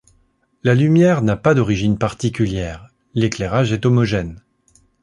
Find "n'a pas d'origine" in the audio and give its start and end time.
1.21-1.95